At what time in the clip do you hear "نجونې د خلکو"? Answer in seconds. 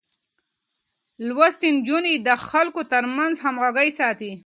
1.77-2.81